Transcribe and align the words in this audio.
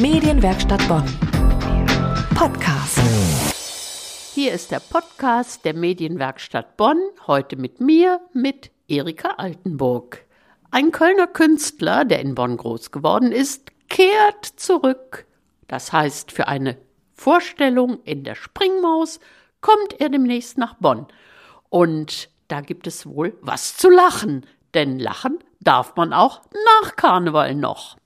Medienwerkstatt 0.00 0.86
Bonn. 0.86 1.04
Podcast. 2.36 3.00
Hier 4.32 4.52
ist 4.52 4.70
der 4.70 4.78
Podcast 4.78 5.64
der 5.64 5.74
Medienwerkstatt 5.74 6.76
Bonn, 6.76 7.00
heute 7.26 7.56
mit 7.56 7.80
mir, 7.80 8.20
mit 8.32 8.70
Erika 8.86 9.30
Altenburg. 9.38 10.24
Ein 10.70 10.92
Kölner 10.92 11.26
Künstler, 11.26 12.04
der 12.04 12.20
in 12.20 12.36
Bonn 12.36 12.58
groß 12.58 12.92
geworden 12.92 13.32
ist, 13.32 13.72
kehrt 13.88 14.44
zurück. 14.44 15.26
Das 15.66 15.92
heißt, 15.92 16.30
für 16.30 16.46
eine 16.46 16.78
Vorstellung 17.14 18.00
in 18.04 18.22
der 18.22 18.36
Springmaus 18.36 19.18
kommt 19.60 20.00
er 20.00 20.10
demnächst 20.10 20.58
nach 20.58 20.74
Bonn. 20.74 21.08
Und 21.70 22.30
da 22.46 22.60
gibt 22.60 22.86
es 22.86 23.04
wohl 23.04 23.36
was 23.40 23.76
zu 23.76 23.90
lachen, 23.90 24.46
denn 24.74 25.00
lachen 25.00 25.40
darf 25.58 25.96
man 25.96 26.12
auch 26.12 26.42
nach 26.82 26.94
Karneval 26.94 27.56
noch. 27.56 27.96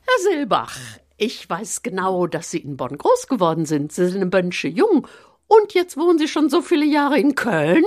Herr 0.00 0.32
Silbach, 0.32 0.76
ich 1.18 1.50
weiß 1.50 1.82
genau, 1.82 2.26
dass 2.26 2.50
Sie 2.50 2.58
in 2.58 2.76
Bonn 2.76 2.96
groß 2.96 3.26
geworden 3.26 3.66
sind. 3.66 3.92
Sie 3.92 4.08
sind 4.08 4.22
ein 4.22 4.30
Bönsche 4.30 4.68
jung. 4.68 5.06
Und 5.48 5.74
jetzt 5.74 5.96
wohnen 5.96 6.18
Sie 6.18 6.28
schon 6.28 6.48
so 6.48 6.62
viele 6.62 6.86
Jahre 6.86 7.18
in 7.18 7.34
Köln? 7.34 7.84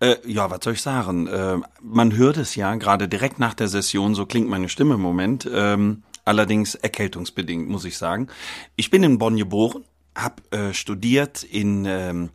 Äh, 0.00 0.16
ja, 0.26 0.50
was 0.50 0.60
soll 0.62 0.74
ich 0.74 0.82
sagen? 0.82 1.26
Äh, 1.28 1.58
man 1.80 2.16
hört 2.16 2.36
es 2.36 2.56
ja 2.56 2.74
gerade 2.74 3.08
direkt 3.08 3.38
nach 3.38 3.54
der 3.54 3.68
Session, 3.68 4.14
so 4.14 4.26
klingt 4.26 4.48
meine 4.48 4.68
Stimme 4.68 4.94
im 4.94 5.00
Moment. 5.00 5.48
Ähm, 5.52 6.02
allerdings 6.24 6.74
erkältungsbedingt, 6.74 7.68
muss 7.68 7.84
ich 7.84 7.96
sagen. 7.96 8.28
Ich 8.74 8.90
bin 8.90 9.02
in 9.04 9.18
Bonn 9.18 9.36
geboren, 9.36 9.84
habe 10.16 10.42
äh, 10.50 10.74
studiert 10.74 11.44
in 11.44 11.84
ähm, 11.86 12.30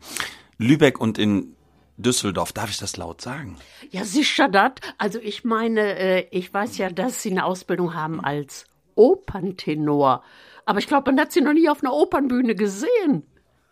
Lübeck 0.56 0.98
und 0.98 1.18
in 1.18 1.56
Düsseldorf. 1.98 2.52
Darf 2.52 2.70
ich 2.70 2.78
das 2.78 2.96
laut 2.96 3.20
sagen? 3.20 3.58
Ja, 3.90 4.04
sicher 4.04 4.48
das. 4.48 4.72
Also 4.96 5.18
ich 5.18 5.44
meine, 5.44 5.98
äh, 5.98 6.26
ich 6.30 6.52
weiß 6.52 6.78
ja, 6.78 6.88
dass 6.88 7.22
Sie 7.22 7.30
eine 7.30 7.44
Ausbildung 7.44 7.94
haben 7.94 8.24
als 8.24 8.64
Operntenor. 8.94 10.22
Aber 10.64 10.78
ich 10.78 10.86
glaube, 10.86 11.10
man 11.10 11.20
hat 11.20 11.32
Sie 11.32 11.40
noch 11.40 11.52
nie 11.52 11.68
auf 11.68 11.82
einer 11.82 11.92
Opernbühne 11.92 12.54
gesehen. 12.54 13.24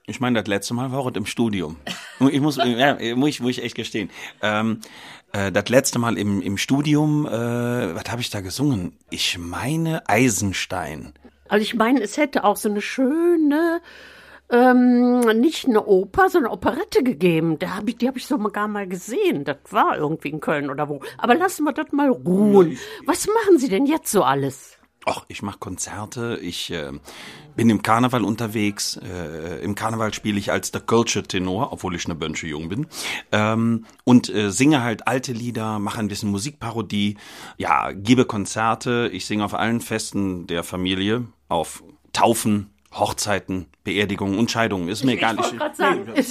Ich 0.07 0.21
meine, 0.21 0.41
das 0.41 0.49
letzte 0.49 0.75
Mal 0.75 0.91
war 0.91 1.07
es 1.07 1.17
im 1.17 1.27
Studium. 1.27 1.77
Ich 2.31 2.43
muss, 2.43 2.57
ja, 2.59 2.99
muss, 3.17 3.31
ich, 3.31 3.41
muss 3.41 3.51
ich 3.53 3.65
echt 3.65 3.75
gestehen. 3.75 4.11
Ähm, 4.43 4.81
äh, 5.33 5.51
das 5.51 5.71
letzte 5.71 5.99
Mal 5.99 6.19
im, 6.19 6.43
im 6.43 6.59
Studium, 6.59 7.25
äh, 7.25 7.31
was 7.31 8.05
habe 8.11 8.21
ich 8.21 8.29
da 8.29 8.43
gesungen? 8.43 8.99
Ich 9.09 9.39
meine 9.39 10.07
Eisenstein. 10.07 11.15
Also 11.49 11.63
ich 11.63 11.75
meine, 11.75 12.03
es 12.03 12.19
hätte 12.19 12.45
auch 12.45 12.59
so 12.59 12.69
eine 12.69 12.83
schöne, 12.83 13.81
ähm, 14.51 15.21
nicht 15.41 15.67
eine 15.67 15.87
Oper, 15.87 16.29
sondern 16.29 16.53
eine 16.53 16.59
Operette 16.59 17.03
gegeben. 17.03 17.59
Da 17.59 17.77
hab 17.77 17.89
ich, 17.89 17.97
die 17.97 18.07
habe 18.07 18.19
ich 18.19 18.27
so 18.27 18.37
gar 18.37 18.69
mal 18.69 18.87
gesehen. 18.87 19.45
Das 19.45 19.57
war 19.71 19.97
irgendwie 19.97 20.29
in 20.29 20.41
Köln 20.41 20.69
oder 20.69 20.91
wo. 20.91 21.01
Aber 21.17 21.35
lassen 21.35 21.65
wir 21.65 21.73
das 21.73 21.91
mal 21.93 22.11
ruhen. 22.11 22.79
Was 23.07 23.27
machen 23.27 23.59
Sie 23.59 23.71
denn 23.71 23.87
jetzt 23.87 24.11
so 24.13 24.23
alles? 24.23 24.77
Ach, 25.07 25.25
ich 25.29 25.43
mache 25.43 25.59
Konzerte, 25.59 26.39
ich 26.43 26.71
äh, 26.71 26.93
bin 27.57 27.71
im 27.71 27.83
Karneval 27.83 28.23
unterwegs. 28.23 28.97
Äh, 29.03 29.63
Im 29.65 29.75
Karneval 29.75 30.13
spiele 30.13 30.39
ich 30.39 30.53
als 30.53 30.73
der 30.73 30.83
Kölsche 30.83 31.23
Tenor, 31.23 31.73
obwohl 31.73 31.95
ich 31.95 32.05
eine 32.05 32.15
Bönsche 32.15 32.47
Jung 32.47 32.69
bin. 32.69 32.87
Ähm, 33.33 33.87
und 34.05 34.29
äh, 34.29 34.51
singe 34.53 34.83
halt 34.83 35.07
alte 35.07 35.33
Lieder, 35.33 35.79
mache 35.79 36.01
ein 36.01 36.09
bisschen 36.09 36.31
Musikparodie, 36.31 37.17
ja, 37.57 37.93
gebe 37.93 38.27
Konzerte. 38.27 39.09
Ich 39.13 39.25
singe 39.25 39.45
auf 39.45 39.55
allen 39.55 39.81
Festen 39.81 40.47
der 40.47 40.65
Familie, 40.65 41.27
auf 41.49 41.83
Taufen, 42.13 42.71
Hochzeiten, 42.93 43.67
Beerdigungen 43.85 44.37
und 44.39 44.51
Scheidungen. 44.51 44.89
Ist 44.89 45.05
mir 45.05 45.13
Ich- 45.13 45.19
egal. 45.19 45.37
ich 45.41 45.57
grad 45.57 45.77
sagen, 45.77 46.09
äh, 46.15 46.23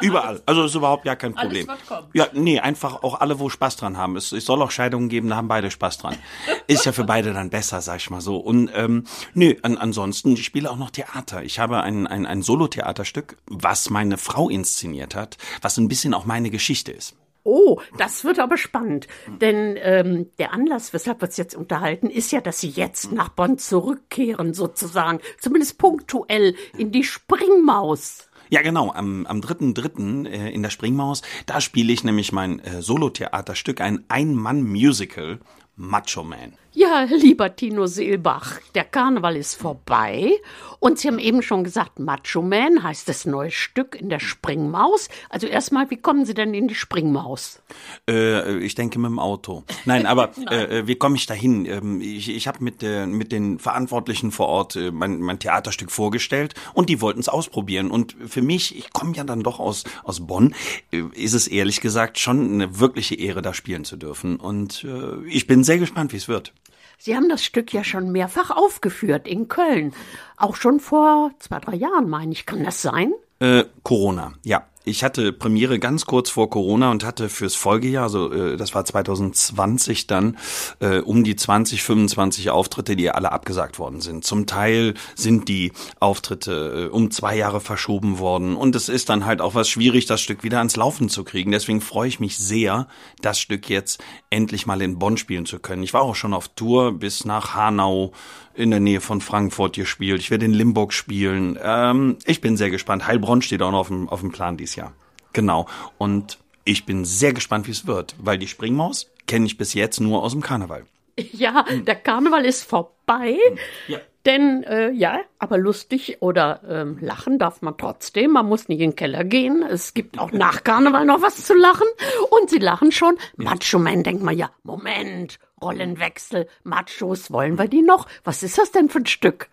Überall. 0.00 0.40
Also 0.46 0.64
ist 0.64 0.74
überhaupt 0.74 1.04
gar 1.04 1.16
kein 1.16 1.36
Alles, 1.36 1.64
Problem. 1.66 1.66
kommt. 1.88 2.08
Ja, 2.14 2.28
nee, 2.32 2.60
einfach 2.60 3.02
auch 3.02 3.20
alle, 3.20 3.40
wo 3.40 3.48
Spaß 3.48 3.76
dran 3.76 3.96
haben. 3.96 4.16
Es, 4.16 4.30
es 4.30 4.44
soll 4.44 4.62
auch 4.62 4.70
Scheidungen 4.70 5.08
geben, 5.08 5.28
da 5.28 5.36
haben 5.36 5.48
beide 5.48 5.70
Spaß 5.72 5.98
dran. 5.98 6.16
Ist 6.68 6.86
ja 6.86 6.92
für 6.92 7.04
beide 7.04 7.32
dann 7.32 7.50
besser, 7.50 7.80
sag 7.80 7.96
ich 7.96 8.10
mal 8.10 8.20
so. 8.20 8.36
Und 8.36 8.70
ähm, 8.74 9.04
nö, 9.34 9.54
an, 9.62 9.76
ansonsten, 9.76 10.34
ich 10.34 10.44
spiele 10.44 10.70
auch 10.70 10.76
noch 10.76 10.90
Theater. 10.90 11.42
Ich 11.42 11.58
habe 11.58 11.82
ein, 11.82 12.06
ein, 12.06 12.26
ein 12.26 12.42
Solo-Theaterstück, 12.42 13.36
was 13.46 13.90
meine 13.90 14.16
Frau 14.16 14.48
inszeniert 14.48 15.14
hat, 15.14 15.36
was 15.62 15.76
ein 15.78 15.88
bisschen 15.88 16.14
auch 16.14 16.24
meine 16.26 16.50
Geschichte 16.50 16.92
ist. 16.92 17.16
Oh, 17.44 17.78
das 17.98 18.24
wird 18.24 18.38
aber 18.38 18.56
spannend. 18.56 19.06
Denn 19.40 19.76
ähm, 19.78 20.30
der 20.38 20.54
Anlass, 20.54 20.94
weshalb 20.94 21.20
wir 21.20 21.26
uns 21.26 21.36
jetzt 21.36 21.54
unterhalten, 21.54 22.08
ist 22.08 22.32
ja, 22.32 22.40
dass 22.40 22.60
Sie 22.60 22.70
jetzt 22.70 23.12
nach 23.12 23.28
Bonn 23.28 23.58
zurückkehren, 23.58 24.54
sozusagen. 24.54 25.20
Zumindest 25.38 25.76
punktuell 25.78 26.54
in 26.78 26.90
die 26.90 27.04
Springmaus. 27.04 28.30
Ja, 28.48 28.62
genau. 28.62 28.92
Am, 28.92 29.26
am 29.26 29.40
3.3. 29.40 30.26
Äh, 30.26 30.50
in 30.50 30.62
der 30.62 30.70
Springmaus, 30.70 31.20
da 31.44 31.60
spiele 31.60 31.92
ich 31.92 32.02
nämlich 32.02 32.32
mein 32.32 32.60
äh, 32.60 32.80
Solo-Theaterstück, 32.80 33.80
ein 33.80 34.04
Ein-Mann-Musical, 34.08 35.40
Macho 35.76 36.24
Man. 36.24 36.54
Ja, 36.76 37.04
lieber 37.08 37.54
Tino 37.54 37.86
Seelbach, 37.86 38.58
der 38.74 38.82
Karneval 38.82 39.36
ist 39.36 39.54
vorbei. 39.54 40.32
Und 40.80 40.98
Sie 40.98 41.06
haben 41.06 41.20
eben 41.20 41.40
schon 41.40 41.62
gesagt, 41.62 42.00
Macho 42.00 42.42
Man 42.42 42.82
heißt 42.82 43.08
das 43.08 43.24
neue 43.24 43.52
Stück 43.52 43.94
in 43.98 44.08
der 44.08 44.18
Springmaus. 44.18 45.08
Also 45.30 45.46
erstmal, 45.46 45.88
wie 45.90 45.96
kommen 45.96 46.26
Sie 46.26 46.34
denn 46.34 46.52
in 46.52 46.66
die 46.66 46.74
Springmaus? 46.74 47.62
Äh, 48.10 48.58
ich 48.58 48.74
denke 48.74 48.98
mit 48.98 49.08
dem 49.08 49.20
Auto. 49.20 49.62
Nein, 49.84 50.04
aber 50.04 50.36
äh, 50.50 50.86
wie 50.86 50.96
komme 50.96 51.14
ich 51.14 51.26
dahin? 51.26 51.64
Ähm, 51.64 52.00
ich 52.00 52.28
ich 52.28 52.48
habe 52.48 52.62
mit, 52.62 52.82
der, 52.82 53.06
mit 53.06 53.30
den 53.30 53.60
Verantwortlichen 53.60 54.32
vor 54.32 54.48
Ort 54.48 54.74
äh, 54.74 54.90
mein, 54.90 55.20
mein 55.20 55.38
Theaterstück 55.38 55.92
vorgestellt 55.92 56.54
und 56.74 56.90
die 56.90 57.00
wollten 57.00 57.20
es 57.20 57.28
ausprobieren. 57.28 57.92
Und 57.92 58.16
für 58.26 58.42
mich, 58.42 58.76
ich 58.76 58.92
komme 58.92 59.14
ja 59.14 59.22
dann 59.22 59.44
doch 59.44 59.60
aus, 59.60 59.84
aus 60.02 60.26
Bonn, 60.26 60.54
äh, 60.90 61.04
ist 61.14 61.34
es 61.34 61.46
ehrlich 61.46 61.80
gesagt 61.80 62.18
schon 62.18 62.52
eine 62.52 62.80
wirkliche 62.80 63.14
Ehre, 63.14 63.42
da 63.42 63.54
spielen 63.54 63.84
zu 63.84 63.96
dürfen. 63.96 64.36
Und 64.36 64.84
äh, 64.84 65.24
ich 65.28 65.46
bin 65.46 65.62
sehr 65.62 65.78
gespannt, 65.78 66.12
wie 66.12 66.16
es 66.16 66.26
wird. 66.26 66.52
Sie 66.98 67.16
haben 67.16 67.28
das 67.28 67.44
Stück 67.44 67.72
ja 67.72 67.84
schon 67.84 68.12
mehrfach 68.12 68.50
aufgeführt 68.50 69.26
in 69.28 69.48
Köln. 69.48 69.92
Auch 70.36 70.56
schon 70.56 70.80
vor 70.80 71.30
zwei, 71.38 71.58
drei 71.60 71.74
Jahren, 71.74 72.08
meine 72.08 72.32
ich. 72.32 72.46
Kann 72.46 72.64
das 72.64 72.82
sein? 72.82 73.12
Äh, 73.40 73.64
Corona, 73.82 74.32
ja. 74.44 74.66
Ich 74.86 75.02
hatte 75.02 75.32
Premiere 75.32 75.78
ganz 75.78 76.04
kurz 76.04 76.28
vor 76.28 76.50
Corona 76.50 76.90
und 76.90 77.04
hatte 77.04 77.30
fürs 77.30 77.54
Folgejahr, 77.54 78.02
also 78.04 78.30
äh, 78.30 78.58
das 78.58 78.74
war 78.74 78.84
2020 78.84 80.06
dann, 80.06 80.36
äh, 80.80 80.98
um 80.98 81.24
die 81.24 81.36
20, 81.36 81.82
25 81.82 82.50
Auftritte, 82.50 82.94
die 82.94 83.10
alle 83.10 83.32
abgesagt 83.32 83.78
worden 83.78 84.02
sind. 84.02 84.24
Zum 84.24 84.46
Teil 84.46 84.92
sind 85.14 85.48
die 85.48 85.72
Auftritte 86.00 86.90
äh, 86.90 86.94
um 86.94 87.10
zwei 87.10 87.34
Jahre 87.34 87.62
verschoben 87.62 88.18
worden 88.18 88.56
und 88.56 88.76
es 88.76 88.90
ist 88.90 89.08
dann 89.08 89.24
halt 89.24 89.40
auch 89.40 89.54
was 89.54 89.70
schwierig, 89.70 90.04
das 90.04 90.20
Stück 90.20 90.44
wieder 90.44 90.58
ans 90.58 90.76
Laufen 90.76 91.08
zu 91.08 91.24
kriegen. 91.24 91.50
Deswegen 91.50 91.80
freue 91.80 92.08
ich 92.08 92.20
mich 92.20 92.36
sehr, 92.36 92.86
das 93.22 93.40
Stück 93.40 93.70
jetzt 93.70 94.04
endlich 94.28 94.66
mal 94.66 94.82
in 94.82 94.98
Bonn 94.98 95.16
spielen 95.16 95.46
zu 95.46 95.60
können. 95.60 95.82
Ich 95.82 95.94
war 95.94 96.02
auch 96.02 96.14
schon 96.14 96.34
auf 96.34 96.48
Tour 96.48 96.92
bis 96.92 97.24
nach 97.24 97.54
Hanau 97.54 98.12
in 98.54 98.70
der 98.70 98.80
Nähe 98.80 99.00
von 99.00 99.20
Frankfurt 99.20 99.76
gespielt. 99.76 100.20
Ich 100.20 100.30
werde 100.30 100.44
in 100.44 100.52
Limburg 100.52 100.92
spielen. 100.92 101.58
Ähm, 101.62 102.16
ich 102.24 102.40
bin 102.40 102.56
sehr 102.56 102.70
gespannt. 102.70 103.06
Heilbronn 103.06 103.42
steht 103.42 103.62
auch 103.62 103.70
noch 103.70 103.80
auf 103.80 103.88
dem, 103.88 104.08
auf 104.08 104.20
dem 104.20 104.32
Plan 104.32 104.56
dieses 104.56 104.76
Jahr. 104.76 104.92
Genau. 105.32 105.66
Und 105.98 106.38
ich 106.64 106.86
bin 106.86 107.04
sehr 107.04 107.32
gespannt, 107.32 107.66
wie 107.66 107.72
es 107.72 107.86
wird, 107.86 108.14
weil 108.18 108.38
die 108.38 108.48
Springmaus 108.48 109.10
kenne 109.26 109.46
ich 109.46 109.58
bis 109.58 109.74
jetzt 109.74 110.00
nur 110.00 110.22
aus 110.22 110.32
dem 110.32 110.42
Karneval. 110.42 110.86
Ja, 111.32 111.64
der 111.70 111.94
Karneval 111.94 112.44
ist 112.44 112.64
vorbei. 112.64 113.38
Ja. 113.86 113.98
Denn, 114.26 114.62
äh, 114.64 114.90
ja, 114.90 115.20
aber 115.38 115.58
lustig 115.58 116.18
oder 116.20 116.62
ähm, 116.66 116.98
lachen 117.00 117.38
darf 117.38 117.60
man 117.60 117.76
trotzdem. 117.76 118.32
Man 118.32 118.46
muss 118.46 118.68
nicht 118.68 118.80
in 118.80 118.90
den 118.90 118.96
Keller 118.96 119.24
gehen. 119.24 119.62
Es 119.62 119.92
gibt 119.92 120.18
auch 120.18 120.32
nach 120.32 120.64
Karneval 120.64 121.04
noch 121.04 121.20
was 121.20 121.44
zu 121.44 121.54
lachen. 121.54 121.86
Und 122.30 122.48
sie 122.48 122.58
lachen 122.58 122.90
schon. 122.90 123.16
Macho 123.36 123.78
Man 123.78 124.02
denkt 124.02 124.22
man 124.22 124.36
ja, 124.36 124.50
Moment, 124.62 125.38
Rollenwechsel, 125.60 126.48
Machos, 126.62 127.30
wollen 127.30 127.58
wir 127.58 127.68
die 127.68 127.82
noch? 127.82 128.06
Was 128.24 128.42
ist 128.42 128.58
das 128.58 128.72
denn 128.72 128.88
für 128.88 128.98
ein 128.98 129.06
Stück? 129.06 129.48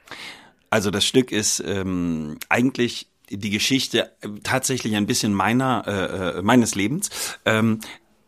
Also 0.69 0.89
das 0.89 1.05
Stück 1.05 1.33
ist 1.33 1.61
ähm, 1.65 2.37
eigentlich 2.47 3.09
die 3.29 3.49
Geschichte 3.49 4.11
äh, 4.21 4.29
tatsächlich 4.43 4.95
ein 4.95 5.05
bisschen 5.05 5.33
meiner 5.33 5.83
äh, 5.85 6.39
äh, 6.39 6.41
meines 6.41 6.75
Lebens. 6.75 7.09
Ähm, 7.45 7.79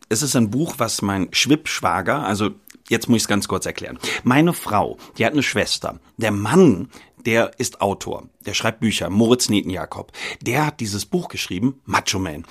es 0.10 0.22
ist 0.22 0.36
ein 0.36 0.52
Buch, 0.52 0.76
was 0.78 1.02
mein 1.02 1.30
Schwippschwager, 1.32 2.24
also 2.26 2.52
jetzt 2.90 3.10
muss 3.10 3.18
ich 3.18 3.24
es 3.24 3.28
ganz 3.28 3.48
kurz 3.48 3.66
erklären. 3.66 4.00
Meine 4.24 4.54
Frau, 4.54 4.98
die 5.18 5.26
hat 5.26 5.34
eine 5.34 5.44
Schwester. 5.44 6.00
Der 6.18 6.32
Mann, 6.32 6.90
der 7.26 7.58
ist 7.60 7.82
Autor, 7.82 8.30
der 8.46 8.54
schreibt 8.54 8.82
Bücher, 8.82 9.10
Moritz 9.10 9.50
Netenjakob. 9.50 10.12
Der 10.42 10.66
hat 10.66 10.80
dieses 10.80 11.06
Buch 11.06 11.30
geschrieben, 11.30 11.82
Macho 11.86 12.20
Man. 12.20 12.46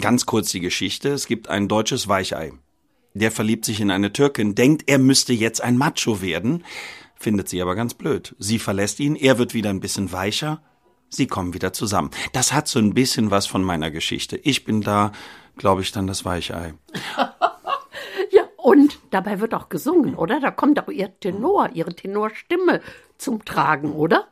Ganz 0.00 0.26
kurz 0.26 0.50
die 0.50 0.60
Geschichte, 0.60 1.10
es 1.10 1.26
gibt 1.26 1.48
ein 1.48 1.68
deutsches 1.68 2.08
Weichei. 2.08 2.52
Der 3.14 3.32
verliebt 3.32 3.64
sich 3.64 3.80
in 3.80 3.90
eine 3.90 4.12
Türkin, 4.12 4.54
denkt, 4.54 4.84
er 4.86 4.98
müsste 4.98 5.32
jetzt 5.32 5.60
ein 5.60 5.76
Macho 5.76 6.20
werden, 6.20 6.64
findet 7.16 7.48
sie 7.48 7.60
aber 7.60 7.74
ganz 7.74 7.94
blöd. 7.94 8.34
Sie 8.38 8.58
verlässt 8.58 9.00
ihn, 9.00 9.16
er 9.16 9.38
wird 9.38 9.54
wieder 9.54 9.70
ein 9.70 9.80
bisschen 9.80 10.12
weicher, 10.12 10.62
sie 11.08 11.26
kommen 11.26 11.54
wieder 11.54 11.72
zusammen. 11.72 12.10
Das 12.32 12.52
hat 12.52 12.68
so 12.68 12.78
ein 12.78 12.94
bisschen 12.94 13.30
was 13.30 13.46
von 13.46 13.62
meiner 13.64 13.90
Geschichte. 13.90 14.36
Ich 14.36 14.64
bin 14.64 14.82
da, 14.82 15.12
glaube 15.56 15.82
ich, 15.82 15.90
dann 15.90 16.06
das 16.06 16.24
Weichei. 16.24 16.74
Und 18.60 18.98
dabei 19.10 19.38
wird 19.38 19.54
auch 19.54 19.68
gesungen, 19.68 20.16
oder? 20.16 20.40
Da 20.40 20.50
kommt 20.50 20.80
auch 20.80 20.88
ihr 20.88 21.16
Tenor, 21.20 21.70
ihre 21.74 21.94
Tenorstimme 21.94 22.80
zum 23.16 23.44
Tragen, 23.44 23.92
oder? 23.92 24.26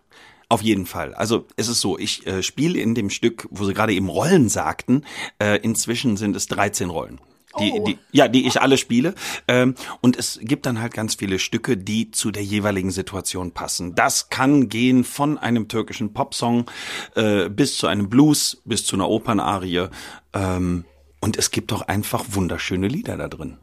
Auf 0.48 0.62
jeden 0.62 0.84
Fall. 0.84 1.14
Also 1.14 1.46
es 1.54 1.68
ist 1.68 1.80
so, 1.80 1.96
ich 1.96 2.26
äh, 2.26 2.42
spiele 2.42 2.78
in 2.80 2.96
dem 2.96 3.08
Stück, 3.08 3.46
wo 3.50 3.64
Sie 3.64 3.72
gerade 3.72 3.92
eben 3.94 4.08
Rollen 4.08 4.48
sagten, 4.48 5.04
äh, 5.40 5.60
inzwischen 5.60 6.16
sind 6.16 6.34
es 6.34 6.48
13 6.48 6.90
Rollen. 6.90 7.20
die, 7.60 7.72
Oh. 7.72 7.84
die, 7.86 7.98
ja, 8.10 8.26
die 8.28 8.46
ich 8.48 8.60
alle 8.60 8.76
spiele. 8.78 9.14
Ähm, 9.46 9.76
und 10.00 10.16
es 10.18 10.40
gibt 10.42 10.66
dann 10.66 10.80
halt 10.80 10.92
ganz 10.92 11.14
viele 11.14 11.38
Stücke, 11.38 11.76
die 11.76 12.10
zu 12.10 12.30
der 12.32 12.42
jeweiligen 12.42 12.90
Situation 12.90 13.52
passen. 13.52 13.94
Das 13.94 14.28
kann 14.28 14.68
gehen 14.68 15.04
von 15.04 15.38
einem 15.38 15.68
türkischen 15.68 16.12
Popsong 16.12 16.68
äh, 17.14 17.48
bis 17.48 17.78
zu 17.78 17.86
einem 17.86 18.10
Blues, 18.10 18.60
bis 18.64 18.84
zu 18.84 18.96
einer 18.96 19.08
Opernarie. 19.08 19.86
Ähm, 20.34 20.84
und 21.20 21.38
es 21.38 21.50
gibt 21.52 21.72
auch 21.72 21.82
einfach 21.82 22.24
wunderschöne 22.28 22.88
Lieder 22.88 23.16
da 23.16 23.28
drin. 23.28 23.56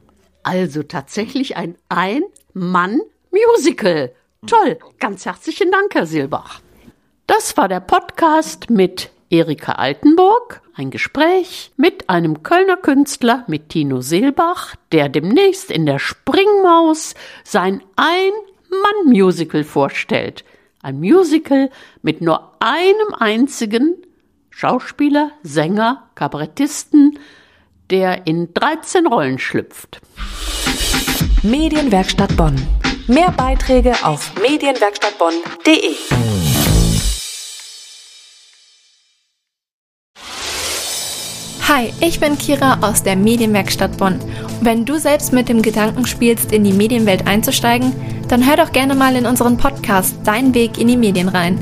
Also 0.43 0.83
tatsächlich 0.83 1.57
ein 1.57 1.75
Ein-Mann-Musical. 1.87 4.13
Toll. 4.45 4.77
Ganz 4.99 5.25
herzlichen 5.25 5.71
Dank, 5.71 5.95
Herr 5.95 6.05
Silbach. 6.05 6.59
Das 7.27 7.55
war 7.55 7.69
der 7.69 7.79
Podcast 7.79 8.69
mit 8.69 9.09
Erika 9.29 9.71
Altenburg. 9.73 10.61
Ein 10.75 10.91
Gespräch 10.91 11.71
mit 11.77 12.09
einem 12.09 12.43
Kölner 12.43 12.75
Künstler, 12.75 13.45
mit 13.47 13.69
Tino 13.69 14.01
Silbach, 14.01 14.75
der 14.91 15.07
demnächst 15.07 15.71
in 15.71 15.85
der 15.85 15.99
Springmaus 15.99 17.15
sein 17.45 17.81
Ein-Mann-Musical 17.95 19.63
vorstellt. 19.63 20.43
Ein 20.81 20.99
Musical 20.99 21.69
mit 22.01 22.19
nur 22.19 22.51
einem 22.59 23.13
einzigen 23.17 23.95
Schauspieler, 24.49 25.31
Sänger, 25.41 26.09
Kabarettisten, 26.15 27.12
der 27.93 28.25
in 28.25 28.51
13 28.55 29.05
Rollen 29.05 29.37
schlüpft. 29.37 30.01
Medienwerkstatt 31.43 32.35
Bonn. 32.35 32.55
Mehr 33.05 33.31
Beiträge 33.31 33.93
auf 34.01 34.31
medienwerkstattbonn.de. 34.41 35.91
Hi, 41.67 41.93
ich 42.01 42.19
bin 42.19 42.35
Kira 42.39 42.79
aus 42.81 43.03
der 43.03 43.15
Medienwerkstatt 43.15 43.95
Bonn. 43.97 44.19
Wenn 44.61 44.85
du 44.85 44.97
selbst 44.97 45.31
mit 45.31 45.47
dem 45.47 45.61
Gedanken 45.61 46.07
spielst, 46.07 46.51
in 46.51 46.63
die 46.63 46.73
Medienwelt 46.73 47.27
einzusteigen, 47.27 47.93
dann 48.27 48.47
hör 48.47 48.57
doch 48.57 48.71
gerne 48.71 48.95
mal 48.95 49.15
in 49.15 49.27
unseren 49.27 49.57
Podcast 49.57 50.15
Dein 50.23 50.55
Weg 50.55 50.79
in 50.79 50.87
die 50.87 50.97
Medien 50.97 51.29
rein. 51.29 51.59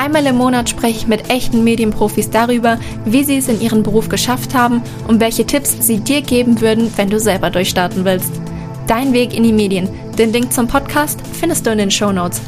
Einmal 0.00 0.24
im 0.24 0.36
Monat 0.36 0.70
spreche 0.70 0.96
ich 0.96 1.06
mit 1.06 1.28
echten 1.28 1.62
Medienprofis 1.62 2.30
darüber, 2.30 2.78
wie 3.04 3.22
sie 3.22 3.36
es 3.36 3.48
in 3.48 3.60
ihrem 3.60 3.82
Beruf 3.82 4.08
geschafft 4.08 4.54
haben 4.54 4.80
und 5.08 5.20
welche 5.20 5.44
Tipps 5.44 5.76
sie 5.78 5.98
dir 5.98 6.22
geben 6.22 6.62
würden, 6.62 6.90
wenn 6.96 7.10
du 7.10 7.20
selber 7.20 7.50
durchstarten 7.50 8.06
willst. 8.06 8.32
Dein 8.86 9.12
Weg 9.12 9.36
in 9.36 9.42
die 9.42 9.52
Medien. 9.52 9.90
Den 10.16 10.32
Link 10.32 10.54
zum 10.54 10.68
Podcast 10.68 11.20
findest 11.34 11.66
du 11.66 11.70
in 11.72 11.76
den 11.76 11.90
Show 11.90 12.12
Notes. 12.12 12.40